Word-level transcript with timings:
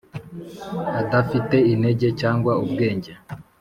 adafite 1.01 1.55
intege 1.73 2.07
cyangwa 2.21 2.51
ubwenge 2.63 3.11